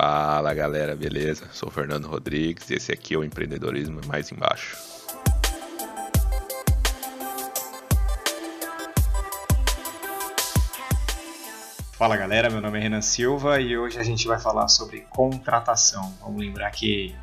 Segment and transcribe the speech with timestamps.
[0.00, 1.48] Fala galera, beleza?
[1.52, 4.76] Sou Fernando Rodrigues e esse aqui é o Empreendedorismo Mais Embaixo.
[11.94, 16.14] Fala galera, meu nome é Renan Silva e hoje a gente vai falar sobre contratação.
[16.20, 17.16] Vamos lembrar que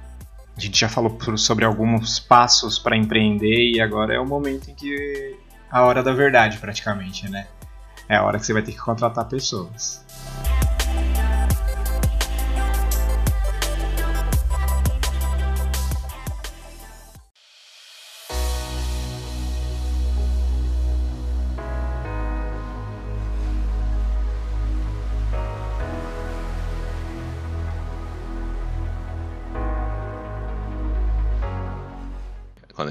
[0.57, 4.75] a gente já falou sobre alguns passos para empreender e agora é o momento em
[4.75, 5.33] que
[5.71, 7.47] a hora da verdade praticamente, né?
[8.09, 10.03] É a hora que você vai ter que contratar pessoas.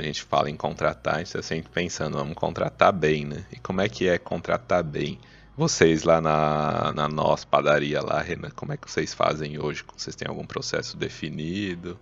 [0.04, 3.44] Gente fala em contratar, a gente está sempre pensando, vamos contratar bem, né?
[3.52, 5.18] E como é que é contratar bem?
[5.56, 9.84] Vocês lá na, na nossa padaria lá, Renan, como é que vocês fazem hoje?
[9.96, 11.96] Vocês têm algum processo definido?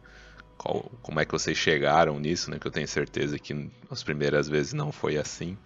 [0.56, 2.58] Qual, como é que vocês chegaram nisso, né?
[2.58, 5.58] Que eu tenho certeza que as primeiras vezes não foi assim.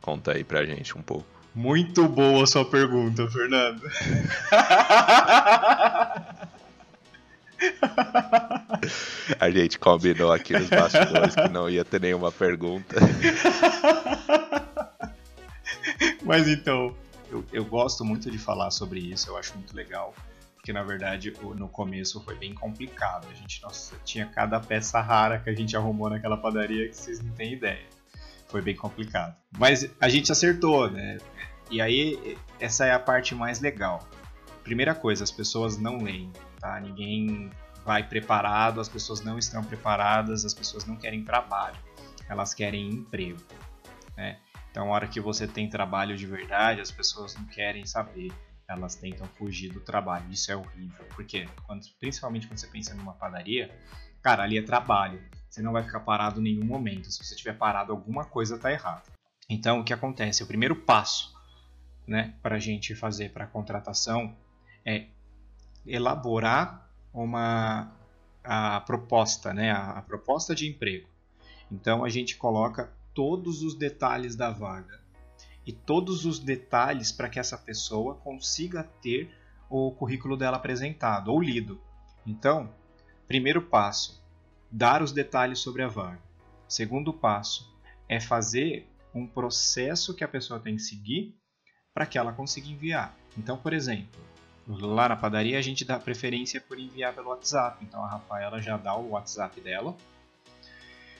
[0.00, 1.26] Conta aí pra gente um pouco.
[1.54, 3.82] Muito boa a sua pergunta, Fernando.
[9.40, 12.96] A gente combinou aqui nos bastidores que não ia ter nenhuma pergunta.
[16.24, 16.94] Mas então,
[17.30, 20.14] eu, eu gosto muito de falar sobre isso, eu acho muito legal.
[20.54, 23.26] Porque na verdade no começo foi bem complicado.
[23.30, 27.22] A gente, nossa, tinha cada peça rara que a gente arrumou naquela padaria que vocês
[27.22, 27.86] não têm ideia.
[28.48, 29.36] Foi bem complicado.
[29.56, 31.18] Mas a gente acertou, né?
[31.70, 34.08] E aí, essa é a parte mais legal.
[34.62, 36.80] Primeira coisa, as pessoas não leem, tá?
[36.80, 37.50] Ninguém
[37.86, 41.78] vai preparado, as pessoas não estão preparadas, as pessoas não querem trabalho,
[42.28, 43.40] elas querem emprego.
[44.16, 44.40] Né?
[44.68, 48.32] Então, a hora que você tem trabalho de verdade, as pessoas não querem saber,
[48.68, 50.28] elas tentam fugir do trabalho.
[50.30, 53.70] Isso é horrível, porque quando, principalmente quando você pensa numa padaria,
[54.20, 55.22] cara, ali é trabalho.
[55.48, 57.08] Você não vai ficar parado em nenhum momento.
[57.10, 59.04] Se você estiver parado, alguma coisa está errada.
[59.48, 60.42] Então, o que acontece?
[60.42, 61.32] O primeiro passo
[62.04, 64.36] né, para a gente fazer para a contratação
[64.84, 65.06] é
[65.86, 66.85] elaborar
[67.22, 67.92] uma
[68.44, 71.08] a proposta, né, a, a proposta de emprego.
[71.70, 75.00] Então a gente coloca todos os detalhes da vaga
[75.66, 79.34] e todos os detalhes para que essa pessoa consiga ter
[79.68, 81.80] o currículo dela apresentado ou lido.
[82.24, 82.72] Então,
[83.26, 84.22] primeiro passo,
[84.70, 86.20] dar os detalhes sobre a vaga.
[86.68, 87.74] Segundo passo
[88.08, 91.34] é fazer um processo que a pessoa tem que seguir
[91.92, 93.16] para que ela consiga enviar.
[93.36, 94.20] Então, por exemplo,
[94.66, 97.84] Lá na padaria a gente dá preferência por enviar pelo WhatsApp.
[97.84, 99.96] Então a Rafaela já dá o WhatsApp dela.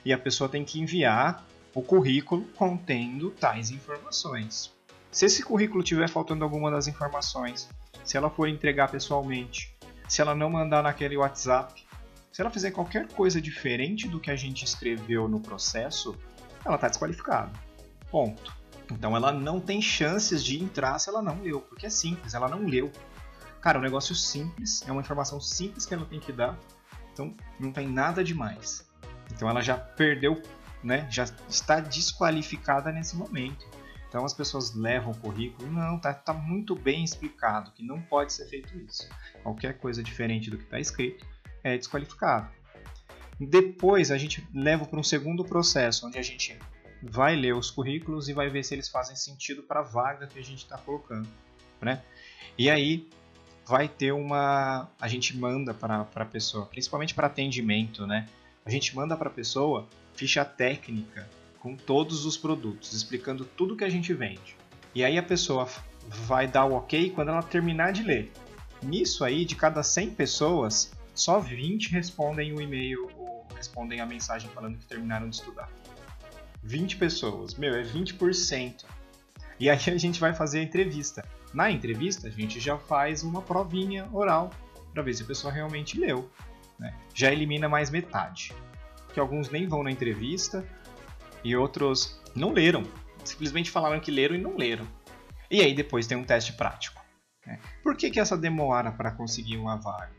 [0.03, 4.73] E a pessoa tem que enviar o currículo contendo tais informações.
[5.11, 7.69] Se esse currículo tiver faltando alguma das informações,
[8.03, 9.75] se ela for entregar pessoalmente,
[10.07, 11.85] se ela não mandar naquele WhatsApp,
[12.31, 16.15] se ela fizer qualquer coisa diferente do que a gente escreveu no processo,
[16.63, 17.51] ela está desqualificada.
[18.11, 18.55] Ponto.
[18.91, 22.47] Então ela não tem chances de entrar se ela não leu, porque é simples, ela
[22.47, 22.91] não leu.
[23.61, 26.57] Cara, um negócio simples, é uma informação simples que ela tem que dar,
[27.11, 28.87] então não tem nada demais.
[29.33, 30.41] Então ela já perdeu,
[30.83, 31.07] né?
[31.09, 33.67] Já está desqualificada nesse momento.
[34.07, 38.31] Então as pessoas levam o currículo, não, tá, tá muito bem explicado que não pode
[38.31, 39.07] ser feito isso.
[39.43, 41.25] Qualquer coisa diferente do que está escrito
[41.63, 42.49] é desqualificado.
[43.39, 46.57] Depois a gente leva para um segundo processo, onde a gente
[47.03, 50.39] vai ler os currículos e vai ver se eles fazem sentido para a vaga que
[50.39, 51.27] a gente está colocando.
[51.81, 52.01] Né?
[52.57, 53.07] E aí
[53.67, 54.89] vai ter uma.
[54.99, 58.27] A gente manda para a pessoa, principalmente para atendimento, né?
[58.65, 61.27] A gente manda para a pessoa ficha técnica
[61.59, 64.55] com todos os produtos, explicando tudo que a gente vende.
[64.95, 65.67] E aí a pessoa
[66.07, 68.31] vai dar o ok quando ela terminar de ler.
[68.81, 74.49] Nisso aí, de cada 100 pessoas, só 20 respondem o e-mail ou respondem a mensagem
[74.51, 75.69] falando que terminaram de estudar.
[76.63, 78.85] 20 pessoas, meu, é 20%.
[79.59, 81.27] E aí a gente vai fazer a entrevista.
[81.53, 84.51] Na entrevista, a gente já faz uma provinha oral
[84.93, 86.29] para ver se a pessoa realmente leu.
[86.77, 86.93] Né?
[87.13, 88.53] Já elimina mais metade.
[89.13, 90.67] Que alguns nem vão na entrevista
[91.43, 92.83] e outros não leram.
[93.23, 94.87] Simplesmente falaram que leram e não leram.
[95.49, 97.01] E aí depois tem um teste prático.
[97.45, 97.59] Né?
[97.81, 100.11] Por que, que essa demora para conseguir uma vaga?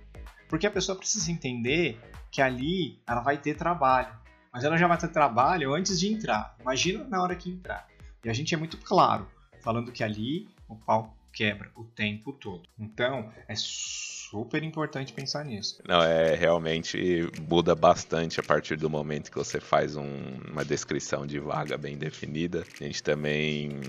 [0.48, 2.00] Porque a pessoa precisa entender
[2.30, 4.16] que ali ela vai ter trabalho.
[4.52, 6.56] Mas ela já vai ter trabalho antes de entrar.
[6.60, 7.86] Imagina na hora que entrar.
[8.24, 9.28] E a gente é muito claro,
[9.62, 12.62] falando que ali o pau quebra o tempo todo.
[12.78, 15.80] Então, é super importante pensar nisso.
[15.86, 20.06] Não, é realmente muda bastante a partir do momento que você faz um,
[20.50, 22.64] uma descrição de vaga bem definida.
[22.80, 23.80] A gente também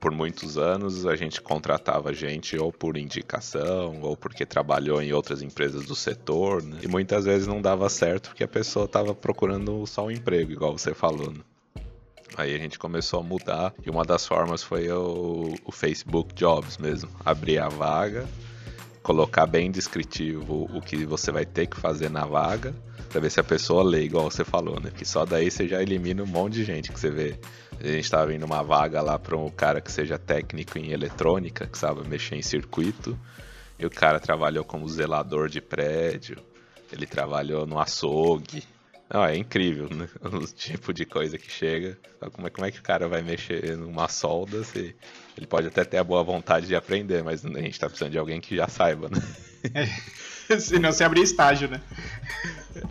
[0.00, 5.42] por muitos anos a gente contratava gente ou por indicação ou porque trabalhou em outras
[5.42, 6.78] empresas do setor, né?
[6.82, 10.76] E muitas vezes não dava certo porque a pessoa estava procurando só um emprego, igual
[10.76, 11.32] você falou.
[11.32, 11.40] Né?
[12.36, 16.78] Aí a gente começou a mudar e uma das formas foi o, o Facebook Jobs
[16.78, 17.10] mesmo.
[17.24, 18.28] Abrir a vaga,
[19.02, 22.74] colocar bem descritivo o que você vai ter que fazer na vaga,
[23.08, 24.90] para ver se a pessoa lê, igual você falou, né?
[24.94, 27.38] Que só daí você já elimina um monte de gente que você vê.
[27.80, 31.66] A gente estava indo uma vaga lá para um cara que seja técnico em eletrônica,
[31.66, 33.18] que sabe mexer em circuito,
[33.78, 36.36] e o cara trabalhou como zelador de prédio,
[36.92, 38.62] ele trabalhou no açougue,
[39.10, 40.08] não, é incrível, né?
[40.22, 41.98] O tipo de coisa que chega.
[42.32, 44.94] Como é, como é que o cara vai mexer numa solda se
[45.36, 48.18] ele pode até ter a boa vontade de aprender, mas a gente tá precisando de
[48.18, 49.22] alguém que já saiba, né?
[50.48, 51.80] É, senão você abrir estágio, né?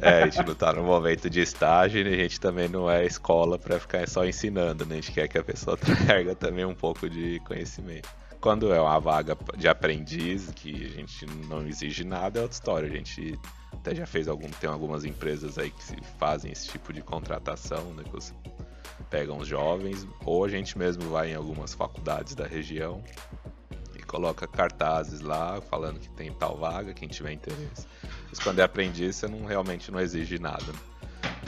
[0.01, 3.05] É, a gente não tá no momento de estágio e a gente também não é
[3.05, 4.95] escola para ficar só ensinando, né?
[4.95, 8.09] A gente quer que a pessoa traga também um pouco de conhecimento.
[8.41, 12.87] Quando é uma vaga de aprendiz, que a gente não exige nada, é outra história.
[12.87, 13.37] A gente
[13.77, 14.49] até já fez algum.
[14.49, 18.03] Tem algumas empresas aí que fazem esse tipo de contratação, né?
[18.03, 18.33] Que você
[19.09, 23.01] pega uns jovens, ou a gente mesmo vai em algumas faculdades da região
[23.95, 27.87] e coloca cartazes lá falando que tem tal vaga, quem tiver interesse.
[28.29, 30.65] Mas quando é aprendiz, você não realmente não exige nada.
[30.65, 30.79] Né?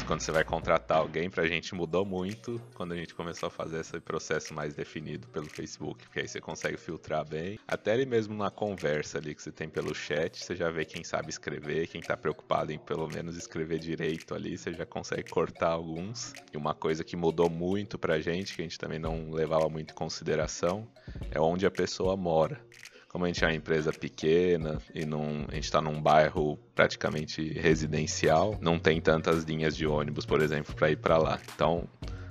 [0.03, 3.79] Quando você vai contratar alguém, pra gente mudou muito quando a gente começou a fazer
[3.79, 7.59] esse processo mais definido pelo Facebook, porque aí você consegue filtrar bem.
[7.67, 11.03] Até ele mesmo na conversa ali que você tem pelo chat, você já vê quem
[11.03, 15.69] sabe escrever, quem tá preocupado em pelo menos escrever direito ali, você já consegue cortar
[15.69, 16.33] alguns.
[16.53, 19.91] E uma coisa que mudou muito pra gente, que a gente também não levava muito
[19.91, 20.87] em consideração,
[21.31, 22.59] é onde a pessoa mora
[23.09, 27.53] como a gente é uma empresa pequena e num, a gente está num bairro praticamente
[27.53, 31.39] residencial, não tem tantas linhas de ônibus, por exemplo, para ir para lá.
[31.53, 31.87] Então,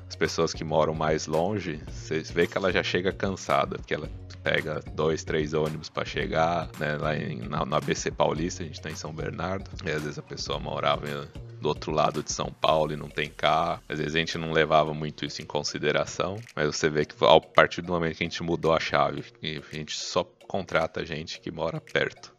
[0.08, 4.08] as pessoas que moram mais longe, você vê que ela já chega cansada, porque ela
[4.42, 8.76] pega dois, três ônibus para chegar, né, lá em, na, no ABC Paulista, a gente
[8.76, 11.28] está em São Bernardo, e às vezes a pessoa morava
[11.60, 13.82] do outro lado de São Paulo e não tem carro.
[13.88, 17.40] Às vezes a gente não levava muito isso em consideração, mas você vê que a
[17.40, 21.50] partir do momento que a gente mudou a chave, a gente só contrata gente que
[21.50, 22.34] mora perto.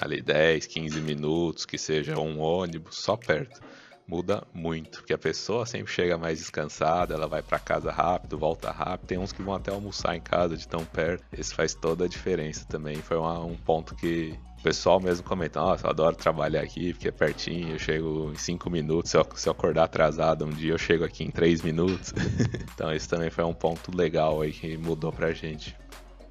[0.00, 3.60] Ali 10, 15 minutos, que seja um ônibus, só perto.
[4.06, 8.70] Muda muito, porque a pessoa sempre chega mais descansada, ela vai para casa rápido, volta
[8.70, 9.08] rápido.
[9.08, 11.24] Tem uns que vão até almoçar em casa de tão perto.
[11.36, 12.96] Isso faz toda a diferença também.
[12.96, 17.08] Foi uma, um ponto que o pessoal mesmo comenta, nossa, eu adoro trabalhar aqui, porque
[17.08, 20.72] é pertinho, eu chego em 5 minutos, se eu, se eu, acordar atrasado um dia,
[20.72, 22.12] eu chego aqui em 3 minutos.
[22.74, 25.76] então isso também foi um ponto legal aí que mudou pra gente.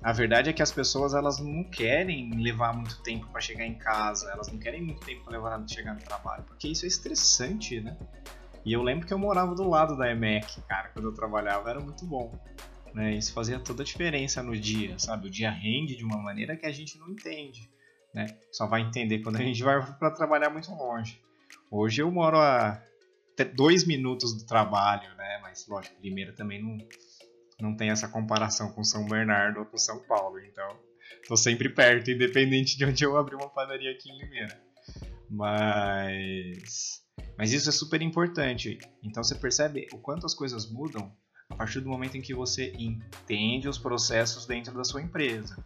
[0.01, 3.75] A verdade é que as pessoas elas não querem levar muito tempo para chegar em
[3.75, 7.81] casa, elas não querem muito tempo para levar chegar no trabalho, porque isso é estressante,
[7.81, 7.97] né?
[8.65, 11.79] E eu lembro que eu morava do lado da EMEC, cara, quando eu trabalhava, era
[11.79, 12.33] muito bom.
[12.93, 13.15] Né?
[13.15, 15.27] Isso fazia toda a diferença no dia, sabe?
[15.27, 17.69] O dia rende de uma maneira que a gente não entende,
[18.13, 18.37] né?
[18.51, 21.21] Só vai entender quando a gente vai para trabalhar muito longe.
[21.69, 22.81] Hoje eu moro a
[23.55, 25.39] dois minutos do trabalho, né?
[25.41, 26.77] Mas lógico, primeiro também não
[27.59, 30.39] não tem essa comparação com São Bernardo ou com São Paulo.
[30.39, 30.77] Então,
[31.27, 34.61] tô sempre perto, independente de onde eu abrir uma padaria aqui em Limeira.
[35.29, 37.03] Mas,
[37.37, 38.79] mas isso é super importante.
[39.03, 41.11] Então você percebe o quanto as coisas mudam
[41.49, 45.63] a partir do momento em que você entende os processos dentro da sua empresa.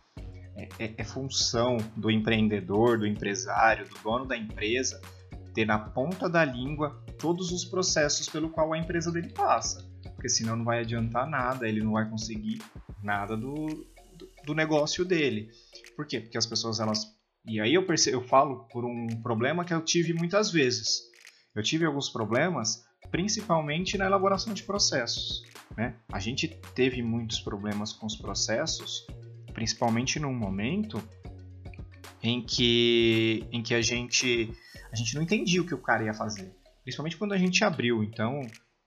[0.56, 5.02] É, é, é função do empreendedor, do empresário, do dono da empresa
[5.54, 9.93] ter na ponta da língua todos os processos pelo qual a empresa dele passa
[10.24, 12.62] porque senão não vai adiantar nada, ele não vai conseguir
[13.04, 13.66] nada do,
[14.16, 15.50] do, do negócio dele.
[15.98, 16.22] Por quê?
[16.22, 17.14] Porque as pessoas elas
[17.46, 21.02] e aí eu percebo, eu falo por um problema que eu tive muitas vezes.
[21.54, 25.44] Eu tive alguns problemas, principalmente na elaboração de processos.
[25.76, 25.94] Né?
[26.10, 29.06] A gente teve muitos problemas com os processos,
[29.54, 31.04] principalmente num momento
[32.22, 34.50] em que, em que a gente
[34.90, 36.56] a gente não entendia o que o cara ia fazer.
[36.82, 38.02] Principalmente quando a gente abriu.
[38.02, 38.40] Então,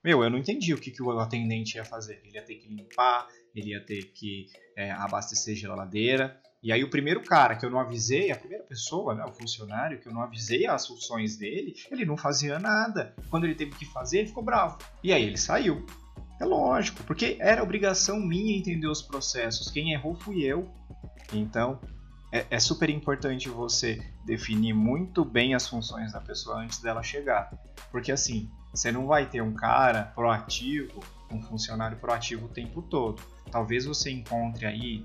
[0.07, 2.21] meu, eu não entendi o que, que o atendente ia fazer.
[2.23, 6.39] Ele ia ter que limpar, ele ia ter que é, abastecer geladeira.
[6.63, 9.99] E aí o primeiro cara que eu não avisei, a primeira pessoa, né, o funcionário,
[9.99, 13.13] que eu não avisei as funções dele, ele não fazia nada.
[13.29, 14.77] Quando ele teve que fazer, ele ficou bravo.
[15.03, 15.85] E aí ele saiu.
[16.39, 19.69] É lógico, porque era obrigação minha entender os processos.
[19.69, 20.71] Quem errou fui eu.
[21.33, 21.81] Então,
[22.31, 27.51] é, é, super importante você definir muito bem as funções da pessoa antes dela chegar.
[27.91, 33.21] Porque assim, você não vai ter um cara proativo, um funcionário proativo o tempo todo.
[33.51, 35.03] Talvez você encontre aí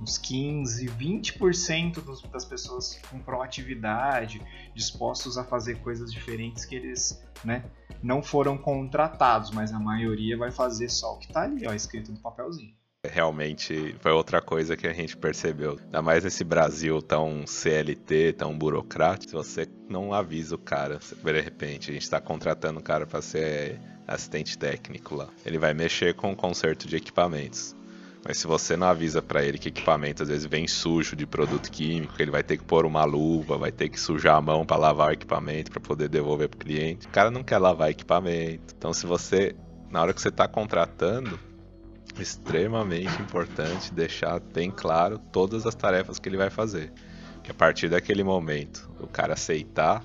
[0.00, 4.42] uns 15, 20% dos, das pessoas com proatividade,
[4.74, 7.64] dispostos a fazer coisas diferentes que eles né,
[8.02, 12.10] não foram contratados, mas a maioria vai fazer só o que está ali, ó, escrito
[12.10, 12.74] no papelzinho.
[13.10, 15.76] Realmente foi outra coisa que a gente percebeu.
[15.86, 19.30] Ainda mais nesse Brasil tão CLT, tão burocrático.
[19.30, 23.20] Se você não avisa o cara, de repente, a gente está contratando o cara para
[23.20, 25.28] ser assistente técnico lá.
[25.44, 27.74] Ele vai mexer com o conserto de equipamentos.
[28.24, 31.72] Mas se você não avisa para ele que equipamento às vezes vem sujo de produto
[31.72, 34.76] químico, ele vai ter que pôr uma luva, vai ter que sujar a mão para
[34.76, 37.08] lavar o equipamento para poder devolver pro cliente.
[37.08, 38.76] O cara não quer lavar equipamento.
[38.78, 39.56] Então se você
[39.90, 41.38] na hora que você está contratando,
[42.18, 46.92] extremamente importante deixar bem claro todas as tarefas que ele vai fazer.
[47.42, 50.04] Que a partir daquele momento, o cara aceitar,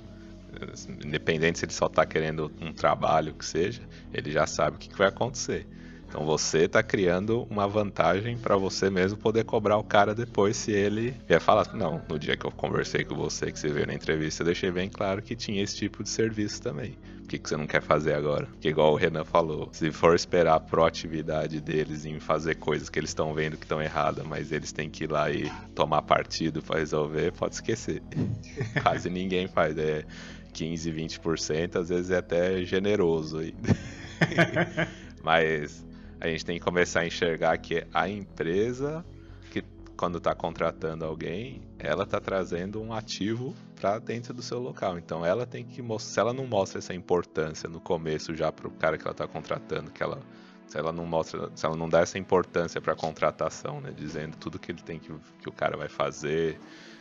[1.03, 3.81] independente se ele só está querendo um trabalho que seja,
[4.13, 5.67] ele já sabe o que, que vai acontecer.
[6.07, 10.71] Então você está criando uma vantagem para você mesmo poder cobrar o cara depois se
[10.71, 13.93] ele vier falar, não, no dia que eu conversei com você, que você veio na
[13.93, 16.97] entrevista, eu deixei bem claro que tinha esse tipo de serviço também.
[17.23, 18.45] O que, que você não quer fazer agora?
[18.45, 22.97] Porque igual o Renan falou, se for esperar a proatividade deles em fazer coisas que
[22.97, 26.61] eles estão vendo que estão erradas, mas eles têm que ir lá e tomar partido
[26.61, 28.01] para resolver, pode esquecer.
[28.81, 30.05] Quase ninguém faz, é
[30.53, 33.39] 15, 20%, às vezes é até generoso
[35.21, 35.85] mas
[36.19, 39.05] a gente tem que começar a enxergar que a empresa
[39.51, 39.63] que
[39.95, 44.97] quando está contratando alguém, ela está trazendo um ativo para dentro do seu local.
[44.97, 48.67] Então ela tem que mostrar, se ela não mostra essa importância no começo já para
[48.67, 50.19] o cara que ela está contratando, que ela
[50.67, 54.35] se ela não mostra, se ela não dá essa importância para a contratação, né, dizendo
[54.35, 56.59] tudo que ele tem que, que o cara vai fazer,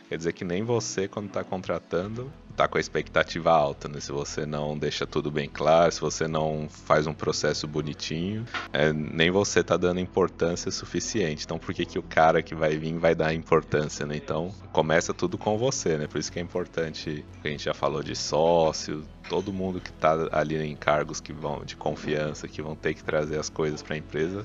[0.09, 3.99] quer dizer que nem você quando está contratando tá com a expectativa alta, né?
[3.99, 8.91] Se você não deixa tudo bem claro, se você não faz um processo bonitinho, é,
[8.91, 11.45] nem você tá dando importância suficiente.
[11.45, 14.15] Então por que, que o cara que vai vir vai dar importância, né?
[14.17, 16.07] Então começa tudo com você, né?
[16.07, 20.27] Por isso que é importante, a gente já falou de sócio, todo mundo que tá
[20.31, 23.93] ali em cargos que vão de confiança, que vão ter que trazer as coisas para
[23.93, 24.43] a empresa,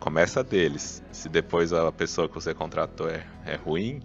[0.00, 1.04] começa deles.
[1.12, 4.02] Se depois a pessoa que você contratou é, é ruim,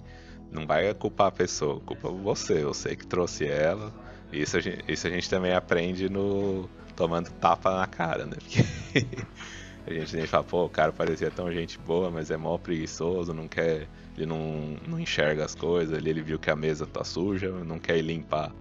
[0.54, 3.92] não vai culpar a pessoa, culpa você, você que trouxe ela.
[4.32, 8.38] Isso a gente, isso a gente também aprende no tomando tapa na cara, né?
[8.48, 8.64] Porque
[9.88, 13.34] a gente nem fala, pô, o cara parecia tão gente boa, mas é mó preguiçoso,
[13.34, 17.04] não quer, ele não, não enxerga as coisas, ele, ele viu que a mesa tá
[17.04, 18.52] suja, não quer ir limpar.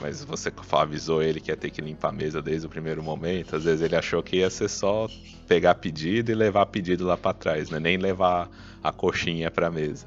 [0.00, 3.54] Mas você avisou ele que ia ter que limpar a mesa desde o primeiro momento.
[3.54, 5.08] Às vezes ele achou que ia ser só
[5.46, 7.78] pegar pedido e levar pedido lá para trás, né?
[7.78, 8.48] Nem levar
[8.82, 10.06] a coxinha pra mesa.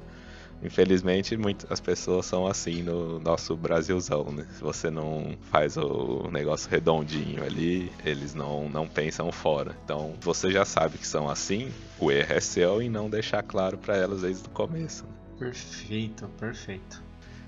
[0.64, 4.46] Infelizmente, muitas pessoas são assim no nosso Brasilzão, né?
[4.56, 9.76] Se você não faz o negócio redondinho ali, eles não, não pensam fora.
[9.84, 13.78] Então, você já sabe que são assim, o erro é seu e não deixar claro
[13.78, 15.04] para elas desde o começo.
[15.04, 15.10] Né?
[15.40, 17.04] Perfeito, perfeito.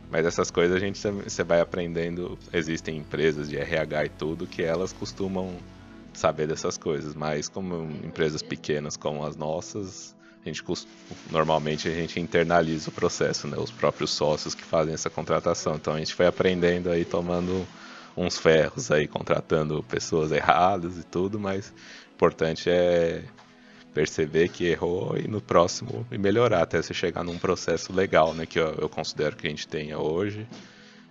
[0.10, 2.38] Mas essas coisas a gente você vai aprendendo.
[2.54, 5.58] Existem empresas de RH e tudo que elas costumam
[6.14, 10.64] saber dessas coisas, mas como empresas pequenas como as nossas, a gente
[11.30, 13.58] normalmente a gente internaliza o processo, né?
[13.58, 15.76] Os próprios sócios que fazem essa contratação.
[15.76, 17.68] Então a gente foi aprendendo aí, tomando
[18.16, 21.70] uns ferros aí, contratando pessoas erradas e tudo, mas
[22.12, 23.24] o importante é
[23.94, 28.46] perceber que errou e no próximo e melhorar até você chegar num processo legal, né?
[28.46, 30.48] Que eu, eu considero que a gente tenha hoje.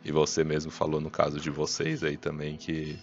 [0.04, 2.96] E você mesmo falou no caso de vocês aí também que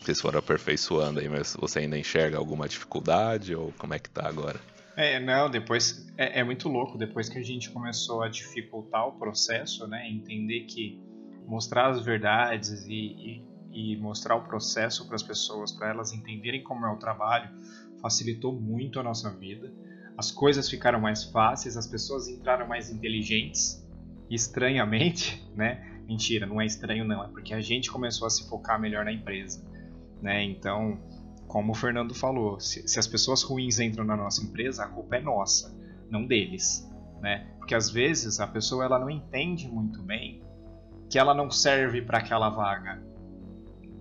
[0.00, 4.26] vocês foram aperfeiçoando aí, mas você ainda enxerga alguma dificuldade ou como é que tá
[4.26, 4.60] agora?
[5.00, 9.12] É, não, depois é, é, muito louco, depois que a gente começou a dificultar o
[9.12, 11.02] processo, né, entender que
[11.46, 13.40] mostrar as verdades e,
[13.72, 17.48] e, e mostrar o processo para as pessoas, para elas entenderem como é o trabalho,
[18.02, 19.72] facilitou muito a nossa vida.
[20.18, 23.82] As coisas ficaram mais fáceis, as pessoas entraram mais inteligentes,
[24.28, 26.02] estranhamente, né?
[26.06, 29.12] Mentira, não é estranho não, é porque a gente começou a se focar melhor na
[29.12, 29.66] empresa,
[30.20, 30.44] né?
[30.44, 31.00] Então,
[31.50, 35.16] como o Fernando falou, se, se, as pessoas ruins entram na nossa empresa, a culpa
[35.16, 35.76] é nossa,
[36.08, 36.88] não deles,
[37.20, 37.44] né?
[37.58, 40.40] Porque às vezes a pessoa ela não entende muito bem
[41.10, 43.02] que ela não serve para aquela vaga,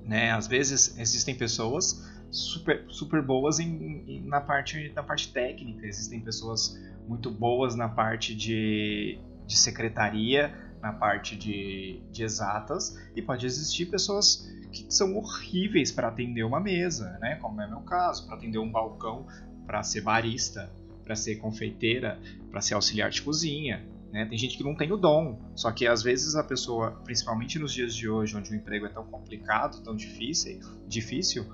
[0.06, 0.32] né?
[0.32, 6.22] Às vezes existem pessoas super, super boas em, em, na parte na parte técnica, existem
[6.22, 13.46] pessoas muito boas na parte de, de secretaria, na parte de, de exatas, e pode
[13.46, 17.36] existir pessoas que são horríveis para atender uma mesa, né?
[17.36, 19.26] Como é meu caso, para atender um balcão,
[19.66, 20.72] para ser barista,
[21.04, 22.20] para ser confeiteira,
[22.52, 23.86] para ser auxiliar de cozinha.
[24.12, 24.26] Né?
[24.26, 27.74] Tem gente que não tem o dom, só que às vezes a pessoa, principalmente nos
[27.74, 31.46] dias de hoje, onde o emprego é tão complicado, tão difícil, difícil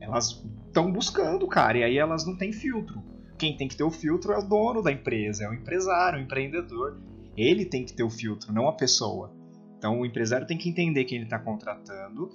[0.00, 3.02] elas estão buscando, cara, e aí elas não têm filtro.
[3.38, 6.22] Quem tem que ter o filtro é o dono da empresa, é o empresário, o
[6.22, 6.98] empreendedor.
[7.36, 9.32] Ele tem que ter o filtro, não a pessoa.
[9.78, 12.30] Então, o empresário tem que entender quem ele está contratando,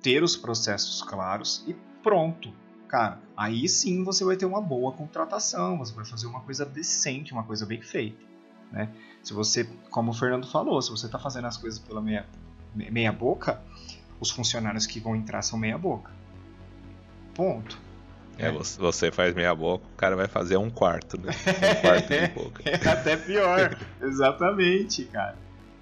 [0.00, 2.52] ter os processos claros e pronto.
[2.86, 7.32] cara, aí sim você vai ter uma boa contratação, você vai fazer uma coisa decente,
[7.32, 8.24] uma coisa bem feita,
[8.72, 8.90] né?
[9.22, 12.26] Se você, como o Fernando falou, se você está fazendo as coisas pela meia,
[12.74, 13.62] meia boca,
[14.20, 16.10] os funcionários que vão entrar são meia boca.
[17.34, 17.78] Ponto.
[18.38, 21.32] É, você faz meia boca, o cara vai fazer um quarto, né?
[21.78, 22.62] Um quarto de boca.
[22.64, 23.76] é até pior.
[24.00, 25.36] Exatamente, cara.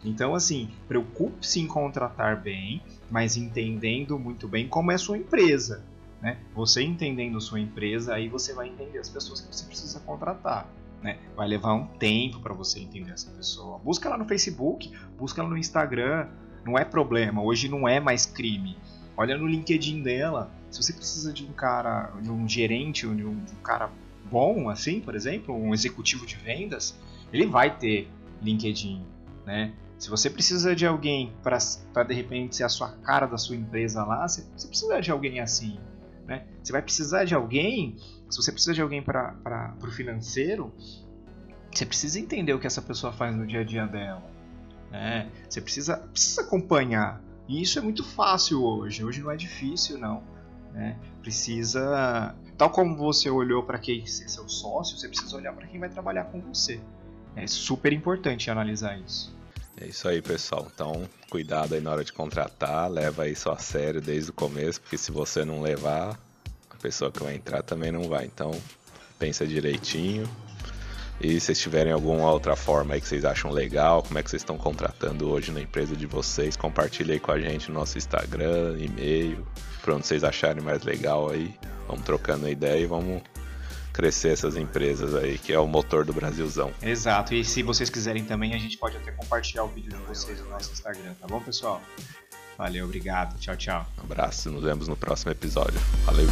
[0.05, 5.85] Então, assim, preocupe-se em contratar bem, mas entendendo muito bem como é a sua empresa.
[6.23, 6.39] Né?
[6.55, 10.69] Você entendendo sua empresa, aí você vai entender as pessoas que você precisa contratar.
[11.03, 11.19] Né?
[11.37, 13.79] Vai levar um tempo para você entender essa pessoa.
[13.79, 16.29] Busca lá no Facebook, busca lá no Instagram.
[16.65, 18.77] Não é problema, hoje não é mais crime.
[19.16, 20.50] Olha no LinkedIn dela.
[20.70, 23.90] Se você precisa de um cara, de um gerente, de um, de um cara
[24.30, 26.99] bom, assim, por exemplo, um executivo de vendas,
[27.32, 28.08] ele vai ter
[28.42, 29.02] LinkedIn,
[29.44, 29.73] né?
[29.99, 31.58] Se você precisa de alguém para
[32.04, 35.40] de repente ser a sua cara da sua empresa lá, você, você precisa de alguém
[35.40, 35.78] assim.
[36.26, 36.44] Né?
[36.62, 37.96] Você vai precisar de alguém,
[38.28, 40.75] se você precisa de alguém para o financeiro,
[41.73, 44.23] você precisa entender o que essa pessoa faz no dia a dia dela.
[44.90, 45.30] Né?
[45.49, 47.23] Você precisa, precisa acompanhar.
[47.49, 49.05] E isso é muito fácil hoje.
[49.05, 50.23] Hoje não é difícil, não.
[50.73, 50.97] Né?
[51.23, 52.35] Precisa.
[52.57, 55.88] Tal como você olhou para quem ser seu sócio, você precisa olhar para quem vai
[55.88, 56.81] trabalhar com você.
[57.35, 59.35] É super importante analisar isso.
[59.79, 60.67] É isso aí, pessoal.
[60.75, 64.97] Então, cuidado aí na hora de contratar, leva isso a sério desde o começo, porque
[64.97, 66.19] se você não levar,
[66.71, 68.25] a pessoa que vai entrar também não vai.
[68.25, 68.50] Então,
[69.19, 70.26] pensa direitinho.
[71.20, 74.42] E se tiverem alguma outra forma aí que vocês acham legal, como é que vocês
[74.42, 78.76] estão contratando hoje na empresa de vocês, compartilhe aí com a gente no nosso Instagram,
[78.78, 79.46] e-mail,
[79.82, 81.54] por onde vocês acharem mais legal aí.
[81.88, 83.23] Vamos trocando ideia e vamos
[83.92, 86.70] crescer essas empresas aí, que é o motor do Brasilzão.
[86.82, 90.38] Exato, e se vocês quiserem também, a gente pode até compartilhar o vídeo de vocês
[90.40, 91.80] no nosso Instagram, tá bom, pessoal?
[92.58, 93.87] Valeu, obrigado, tchau, tchau.
[93.99, 95.80] Um abraço, nos vemos no próximo episódio.
[96.04, 96.26] Valeu.